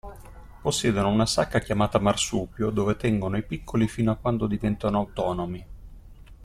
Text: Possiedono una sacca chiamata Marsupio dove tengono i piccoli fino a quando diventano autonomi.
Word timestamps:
Possiedono 0.63 1.09
una 1.09 1.27
sacca 1.27 1.59
chiamata 1.59 1.99
Marsupio 1.99 2.71
dove 2.71 2.97
tengono 2.97 3.37
i 3.37 3.45
piccoli 3.45 3.87
fino 3.87 4.09
a 4.09 4.15
quando 4.15 4.47
diventano 4.47 4.97
autonomi. 4.97 5.65